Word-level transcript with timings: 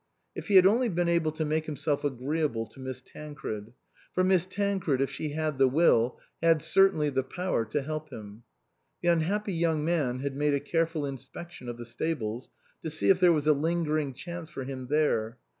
If 0.33 0.47
he 0.47 0.55
had 0.55 0.65
only 0.65 0.89
been 0.89 1.07
able 1.07 1.31
to 1.33 1.45
make 1.45 1.67
himself 1.67 2.03
agreeable 2.03 2.65
to 2.65 2.79
Miss 2.79 3.01
Tancred 3.01 3.71
for 4.15 4.23
Miss 4.23 4.47
Tancred, 4.47 4.99
if 4.99 5.11
she 5.11 5.33
had 5.33 5.59
the 5.59 5.67
will, 5.67 6.19
had 6.41 6.63
certainly 6.63 7.11
the 7.11 7.21
power 7.21 7.65
to 7.65 7.83
help 7.83 8.09
him. 8.09 8.41
The 9.03 9.09
unhappy 9.09 9.53
young 9.53 9.85
man 9.85 10.17
had 10.21 10.35
made 10.35 10.55
a 10.55 10.59
care 10.59 10.87
ful 10.87 11.05
inspection 11.05 11.69
of 11.69 11.77
the 11.77 11.85
stables, 11.85 12.49
to 12.81 12.89
see 12.89 13.09
if 13.11 13.19
there 13.19 13.31
was 13.31 13.45
a 13.45 13.53
lingering 13.53 14.13
chance 14.15 14.49
for 14.49 14.63
him 14.63 14.87
there. 14.87 15.37